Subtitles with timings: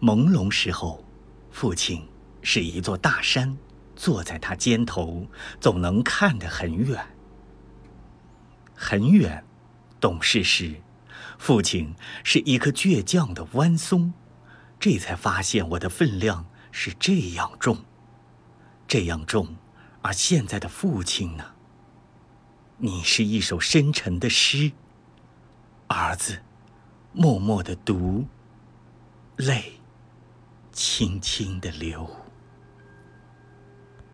[0.00, 1.04] 朦胧时候，
[1.50, 2.08] 父亲
[2.42, 3.56] 是一座大山，
[3.94, 5.26] 坐在他肩头，
[5.60, 6.98] 总能看得很远，
[8.74, 9.44] 很远。
[10.00, 10.80] 懂事时，
[11.38, 11.94] 父亲
[12.24, 14.14] 是一棵倔强的弯松，
[14.78, 17.84] 这才发现我的分量是这样重，
[18.88, 19.56] 这样重。
[20.00, 21.44] 而现在的父亲呢？
[22.78, 24.72] 你是一首深沉的诗，
[25.88, 26.40] 儿子，
[27.12, 28.26] 默默的读，
[29.36, 29.79] 泪
[31.00, 32.06] 轻轻地流。